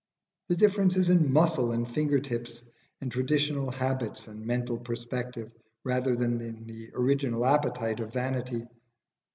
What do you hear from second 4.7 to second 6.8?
perspective, rather than in